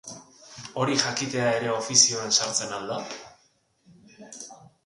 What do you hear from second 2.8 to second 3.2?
da?